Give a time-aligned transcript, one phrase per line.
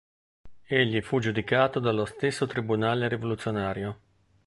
[0.65, 3.99] Egli fu giudicato dallo stesso tribunale rivoluzionario.